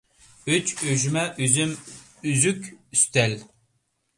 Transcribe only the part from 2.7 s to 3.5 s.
ئۈستەل.